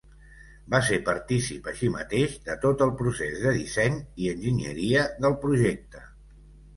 [0.73, 6.03] Va ser partícip així mateix de tot el procés de disseny i enginyeria del projecte.